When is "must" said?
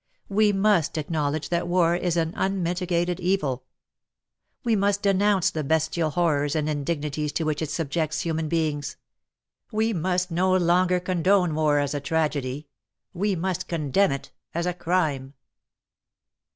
0.51-0.97, 4.75-5.03, 9.93-10.31, 13.35-13.67